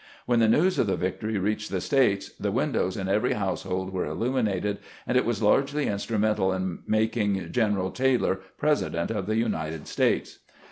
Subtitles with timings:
[0.25, 4.07] When the news of the victory reached the States, the windows in every household were
[4.07, 10.39] illuminated, and it was largely instrumental in making General Taylor President of the United States.